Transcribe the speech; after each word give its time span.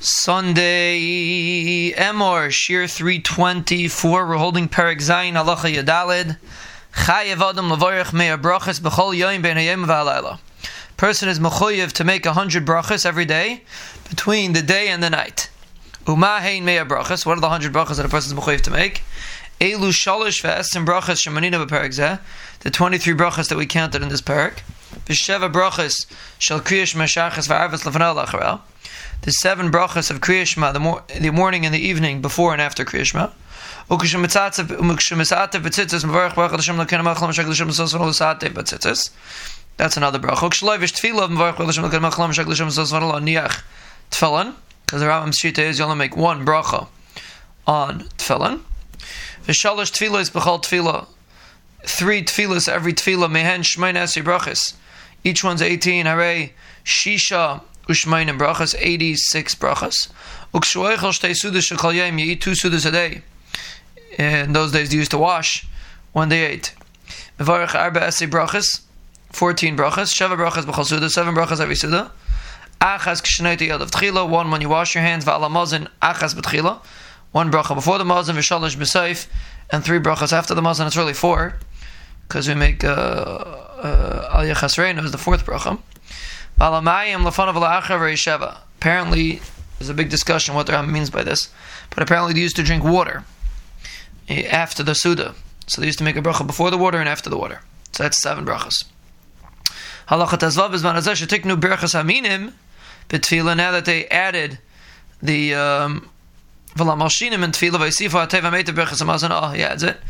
Sunday 0.00 1.90
Emor 1.90 2.52
Shir 2.52 2.86
324. 2.86 4.28
We're 4.28 4.36
holding 4.36 4.68
Perik 4.68 4.98
Zayin 4.98 5.32
Halacha 5.32 5.74
Yadalid. 5.74 6.36
Chayev 6.94 7.40
Adam 7.40 7.68
Lavorich 7.68 8.12
Meir 8.12 8.38
Brachas 8.38 8.78
B'chol 8.78 9.18
Yoim 9.18 9.42
Ben 9.42 9.56
Hayim 9.56 9.84
V'Halayla. 9.86 10.38
Person 10.96 11.28
is 11.28 11.40
mechoyev 11.40 11.90
to 11.90 12.04
make 12.04 12.26
a 12.26 12.32
hundred 12.32 12.64
brachas 12.64 13.04
every 13.04 13.24
day 13.24 13.64
between 14.08 14.52
the 14.52 14.62
day 14.62 14.86
and 14.86 15.02
the 15.02 15.10
night. 15.10 15.50
Uma 16.06 16.38
hein 16.42 16.64
meir 16.64 16.86
brachas. 16.86 17.26
What 17.26 17.36
are 17.36 17.40
the 17.40 17.48
hundred 17.48 17.72
brachas 17.72 17.96
that 17.96 18.06
a 18.06 18.08
person 18.08 18.38
is 18.38 18.44
mechoyev 18.44 18.60
to 18.60 18.70
make? 18.70 19.02
Elu 19.60 19.90
shalish 19.90 20.42
ve'esim 20.44 20.86
brachas 20.86 21.26
shemanina 21.26 21.66
b'perik 21.66 21.90
zeh. 21.90 22.20
The 22.60 22.70
twenty-three 22.70 23.14
brachas 23.14 23.48
that 23.48 23.58
we 23.58 23.66
counted 23.66 24.02
in 24.02 24.10
this 24.10 24.22
parak. 24.22 24.60
V'sheva 25.06 25.52
brachas 25.52 26.06
shel 26.38 26.60
kriyash 26.60 26.94
meshachas 26.94 27.48
v'arvas 27.48 27.82
lefanel 27.82 28.24
lacharel 28.24 28.60
the 29.22 29.30
seven 29.32 29.70
brachas 29.70 30.10
of 30.10 30.20
Kriyashma, 30.20 30.72
the, 30.72 30.80
mor- 30.80 31.02
the 31.18 31.30
morning 31.30 31.64
and 31.64 31.74
the 31.74 31.80
evening 31.80 32.20
before 32.20 32.52
and 32.52 32.62
after 32.62 32.84
Kriyashma. 32.84 33.32
That's 39.76 39.96
another 39.96 40.18
bracha. 40.18 40.48
Because 44.88 45.02
the 45.02 45.06
Rambam 45.06 45.34
Shita 45.34 45.58
is 45.58 45.78
you 45.78 45.84
only 45.84 45.96
make 45.96 46.16
one 46.16 46.46
bracha 46.46 46.88
on 47.66 48.00
tefillin. 48.16 48.60
V'shalosh 49.46 49.92
tefillah 49.92 50.30
b'chol 50.30 50.62
tefillah. 50.62 51.06
Three 51.84 52.22
tefillahs 52.22 52.68
every 52.70 52.94
tefillah 52.94 53.30
mehen 53.30 53.60
shmein 53.60 53.96
esi 53.96 54.22
brachas. 54.22 54.74
Each 55.24 55.44
one's 55.44 55.60
eighteen. 55.60 56.06
Hare 56.06 56.50
shisha 56.86 57.60
ushmain 57.88 58.28
and 58.28 58.38
brachas, 58.38 58.74
86 58.78 59.54
brachas. 59.56 60.08
Ukshuaychel 60.54 61.12
shtei 61.12 61.30
sudas 61.30 61.70
shekal 61.70 61.94
yem, 61.94 62.18
you 62.18 62.32
eat 62.32 62.40
two 62.40 62.52
sudas 62.52 62.86
a 62.86 62.90
day. 62.90 63.22
In 64.18 64.52
those 64.52 64.72
days, 64.72 64.90
they 64.90 64.96
used 64.96 65.10
to 65.12 65.18
wash 65.18 65.66
when 66.12 66.28
they 66.28 66.44
ate. 66.44 66.74
Mevarech 67.38 67.74
arba 67.74 68.00
esi 68.00 68.28
brachas, 68.28 68.82
14 69.30 69.76
brachas. 69.76 70.12
Sheva 70.14 70.36
brachas 70.36 70.64
b'chal 70.64 70.84
suda, 70.84 71.08
7 71.08 71.34
brachas 71.34 71.60
every 71.60 71.76
suda. 71.76 72.10
Achas 72.80 73.22
kshneti 73.22 73.68
yad 73.68 73.80
of 73.80 73.90
tchila, 73.90 74.28
one 74.28 74.50
when 74.50 74.60
you 74.60 74.68
wash 74.68 74.94
your 74.94 75.02
hands, 75.02 75.24
va'ala 75.24 75.50
mazin, 75.50 75.88
achas 76.02 76.34
b'tchila. 76.34 76.80
One 77.32 77.50
bracha 77.50 77.74
before 77.74 77.98
the 77.98 78.04
mazin, 78.04 78.36
v'shalish 78.36 78.76
b'seif, 78.76 79.26
and 79.70 79.84
three 79.84 79.98
brachas 79.98 80.32
after 80.32 80.54
the 80.54 80.62
mazin. 80.62 80.86
It's 80.86 80.96
really 80.96 81.14
four, 81.14 81.58
because 82.26 82.48
we 82.48 82.54
make 82.54 82.84
uh, 82.84 83.67
al 83.82 84.44
yachasrein 84.44 85.02
is 85.02 85.12
the 85.12 85.18
fourth 85.18 85.44
bracha. 85.46 85.78
Apparently, 88.78 89.40
there's 89.78 89.88
a 89.88 89.94
big 89.94 90.10
discussion 90.10 90.54
what 90.54 90.66
the 90.66 90.72
Ram 90.72 90.90
means 90.92 91.10
by 91.10 91.22
this, 91.22 91.50
but 91.90 92.02
apparently 92.02 92.32
they 92.34 92.40
used 92.40 92.56
to 92.56 92.62
drink 92.62 92.82
water 92.82 93.24
eh, 94.28 94.42
after 94.42 94.82
the 94.82 94.94
Suda. 94.94 95.34
So 95.66 95.80
they 95.80 95.86
used 95.86 95.98
to 95.98 96.04
make 96.04 96.16
a 96.16 96.22
bracha 96.22 96.46
before 96.46 96.70
the 96.70 96.78
water 96.78 96.98
and 96.98 97.08
after 97.08 97.30
the 97.30 97.38
water. 97.38 97.60
So 97.92 98.02
that's 98.02 98.20
seven 98.20 98.44
brachas. 98.44 98.84
Halachat 100.08 100.38
Azvav 100.38 100.72
is 100.72 100.82
Manazah 100.82 101.14
Shetiknu 101.14 101.60
Berachas 101.60 101.94
Aminim 101.94 102.52
B'Tfila. 103.08 103.56
Now 103.56 103.72
that 103.72 103.84
they 103.84 104.06
added 104.06 104.58
the 105.22 105.54
um, 105.54 106.08
and 106.76 106.86
Tfila 106.86 107.76
V'Yisifa 107.76 108.26
Ateva 108.26 108.50
Meitav 108.50 108.74
Berachas 108.74 109.02
Hamazon. 109.02 109.28
Oh, 109.30 109.52
yeah, 109.52 109.68
that's 109.68 109.82
it. 109.82 110.00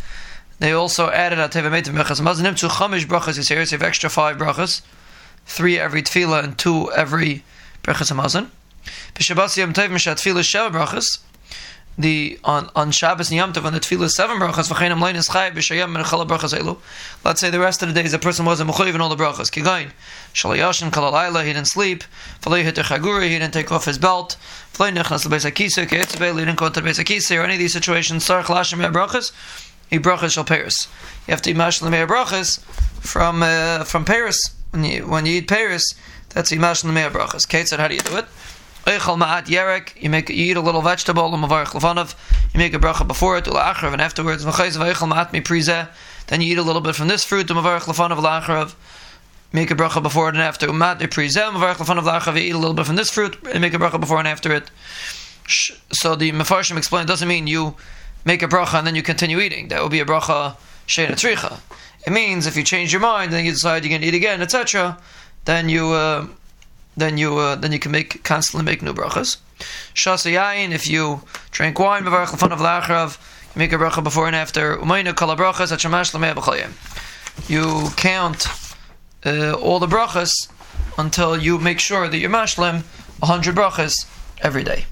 They 0.60 0.72
also 0.72 1.10
added 1.10 1.38
Ateva 1.38 1.70
Meitav 1.70 1.94
Berachas 1.94 2.20
Hamazon. 2.20 2.56
To 2.56 2.68
Chamish 2.68 3.06
brachas 3.06 3.38
is. 3.38 3.48
So 3.48 3.54
you 3.54 3.60
have 3.60 3.82
extra 3.82 4.10
five 4.10 4.36
brachas 4.36 4.82
three 5.48 5.78
every 5.78 6.02
tefillah 6.02 6.44
and 6.44 6.58
two 6.58 6.92
every 6.92 7.42
brachas 7.82 8.12
hamazon. 8.12 8.48
B'Shabbos 9.14 9.56
Yom 9.56 9.72
Tov 9.72 9.88
Mishat 9.88 10.16
Tefillah 10.16 10.40
Sheva 10.40 10.70
brachas. 10.70 11.20
The 11.96 12.38
on 12.44 12.70
on 12.76 12.92
Shabbos 12.92 13.30
and 13.30 13.38
Yom 13.38 13.52
Tov 13.52 13.64
when 13.64 13.72
the 13.72 13.80
tefillah 13.80 14.10
seven 14.10 14.36
brachas 14.36 14.70
v'chein 14.70 15.00
Lein 15.00 15.16
is 15.16 15.28
Chay 15.28 15.50
b'Shayim 15.50 15.96
and 15.96 16.04
Chala 16.04 16.28
brachas 16.28 16.56
elu. 16.56 16.78
Let's 17.24 17.40
say 17.40 17.50
the 17.50 17.58
rest 17.58 17.82
of 17.82 17.88
the 17.88 17.94
days 17.94 18.12
the 18.12 18.18
person 18.18 18.44
wasn't 18.44 18.70
mechuyev 18.70 18.94
in 18.94 19.00
all 19.00 19.08
the 19.08 19.16
brachas. 19.16 19.50
Kigayin 19.50 19.90
shalayashin 20.34 20.90
kalalayla 20.90 21.44
he 21.44 21.54
didn't 21.54 21.68
sleep. 21.68 22.04
V'lei 22.42 22.62
hit 22.62 22.76
chagura 22.76 23.22
he 23.22 23.38
didn't 23.38 23.54
take 23.54 23.72
off 23.72 23.86
his 23.86 23.98
belt. 23.98 24.36
V'lei 24.74 24.94
nechnas 24.94 25.26
lebeis 25.26 25.50
hakisa 25.50 25.86
ke'etzbei 25.86 26.34
he 26.34 26.44
didn't 26.44 26.58
go 26.58 26.68
to 26.68 26.80
the 26.80 26.86
beis 26.86 27.02
hakisa 27.02 27.38
or 27.38 27.44
any 27.44 27.54
of 27.54 27.58
these 27.58 27.72
situations. 27.72 28.28
Sarach 28.28 28.44
lashim 28.44 28.86
brachas. 28.92 29.32
He 29.90 29.98
brachas 29.98 30.32
shall 30.32 30.44
Paris. 30.44 30.88
You 31.26 31.32
have 31.32 31.42
to 31.42 31.52
imash 31.52 31.80
the 31.80 31.88
brachas 31.88 32.60
from 33.00 33.42
uh, 33.42 33.84
from 33.84 34.04
Paris 34.04 34.54
when 34.70 34.84
you 34.84 35.06
when 35.06 35.26
you 35.26 35.38
eat 35.38 35.48
Paris, 35.48 35.94
that's 36.30 36.50
imash 36.50 36.84
l'mei 36.84 37.10
brachas. 37.10 37.48
Kate 37.48 37.68
said, 37.68 37.80
how 37.80 37.88
do 37.88 37.94
you 37.94 38.00
do 38.00 38.16
it? 38.16 38.26
Eichel 38.84 39.18
ma'at 39.18 39.46
yerek, 39.46 40.00
you 40.00 40.08
make 40.08 40.28
you 40.30 40.36
eat 40.36 40.56
a 40.56 40.60
little 40.60 40.80
vegetable, 40.82 41.34
um, 41.34 41.42
l'mavarich 41.42 41.68
lefanov, 41.68 42.14
you 42.54 42.58
make 42.58 42.72
a 42.72 42.78
bracha 42.78 43.06
before 43.06 43.36
it, 43.36 43.46
l'achrav, 43.46 43.92
and 43.92 44.00
afterwards, 44.00 44.44
v'chayz 44.44 44.76
v'eichel 44.76 45.10
ma'at 45.10 45.32
mi 45.32 45.88
then 46.28 46.40
you 46.40 46.52
eat 46.52 46.58
a 46.58 46.62
little 46.62 46.80
bit 46.80 46.94
from 46.94 47.08
this 47.08 47.24
fruit, 47.24 47.50
um, 47.50 47.58
l'mavarich 47.58 47.82
lefanov 47.82 48.22
l'achrav, 48.22 48.74
make 49.52 49.70
a 49.70 49.74
bracha 49.74 50.02
before 50.02 50.28
it 50.28 50.34
and 50.34 50.42
after, 50.42 50.66
umat 50.68 51.00
mi 51.00 51.06
prizeh, 51.06 51.48
um, 51.48 51.56
l'mavarich 51.56 51.76
lefanov 51.76 52.34
you 52.34 52.40
eat 52.40 52.54
a 52.54 52.58
little 52.58 52.74
bit 52.74 52.86
from 52.86 52.96
this 52.96 53.10
fruit, 53.10 53.36
and 53.52 53.60
make 53.60 53.74
a 53.74 53.78
bracha 53.78 54.00
before 54.00 54.18
and 54.18 54.28
after 54.28 54.52
it. 54.52 54.70
So 55.92 56.14
the 56.14 56.30
Mefarshim 56.32 56.76
explained, 56.76 57.08
doesn't 57.08 57.26
mean 57.26 57.46
you 57.46 57.74
make 58.24 58.42
a 58.42 58.48
bracha 58.48 58.78
and 58.78 58.86
then 58.86 58.94
you 58.94 59.02
continue 59.02 59.40
eating. 59.40 59.68
That 59.68 59.82
would 59.82 59.92
be 59.92 60.00
a 60.00 60.04
bracha 60.04 60.56
sheina 60.86 61.12
tricha. 61.12 61.60
It 62.06 62.10
means 62.12 62.46
if 62.46 62.56
you 62.56 62.62
change 62.62 62.92
your 62.92 63.00
mind 63.00 63.32
and 63.34 63.44
you 63.44 63.52
decide 63.52 63.84
you're 63.84 63.90
going 63.90 64.02
to 64.02 64.06
eat 64.06 64.14
again, 64.14 64.40
etc., 64.40 64.98
then 65.44 65.68
you 65.68 65.88
uh, 65.88 66.26
then 66.96 67.16
you 67.16 67.38
uh, 67.38 67.54
then 67.56 67.72
you 67.72 67.78
can 67.78 67.92
make 67.92 68.22
constantly 68.24 68.64
make 68.64 68.82
new 68.82 68.92
brachas. 68.92 69.38
Shasa 69.94 70.32
yain, 70.32 70.72
if 70.72 70.88
you 70.88 71.22
drink 71.50 71.78
wine, 71.78 72.04
mevarach 72.04 72.28
lefan 72.28 72.52
of 72.52 72.60
lachrav, 72.60 73.18
you 73.54 73.58
make 73.58 73.72
a 73.72 73.76
bracha 73.76 74.02
before 74.02 74.26
and 74.26 74.36
after. 74.36 74.76
Kol 74.76 75.36
brachas 75.36 75.70
You 77.48 77.88
count 77.96 78.46
uh, 79.24 79.52
all 79.54 79.78
the 79.78 79.86
brachas 79.86 80.32
until 80.96 81.36
you 81.36 81.58
make 81.58 81.80
sure 81.80 82.08
that 82.08 82.18
you're 82.18 82.30
mashlim 82.30 82.84
hundred 83.22 83.56
brachas 83.56 84.06
every 84.42 84.64
day. 84.64 84.84